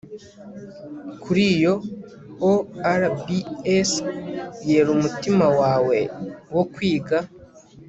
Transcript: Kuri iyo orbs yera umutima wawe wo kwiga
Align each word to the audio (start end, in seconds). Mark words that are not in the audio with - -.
Kuri 1.23 1.41
iyo 1.55 1.73
orbs 2.51 3.91
yera 4.67 4.89
umutima 4.97 5.45
wawe 5.61 5.99
wo 6.55 6.63
kwiga 6.73 7.17